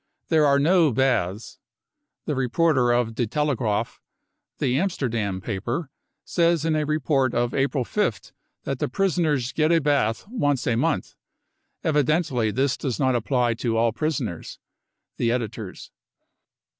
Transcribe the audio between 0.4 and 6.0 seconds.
are no baths. (The reporter of De Telegraaf. \ the Amsterdam paper,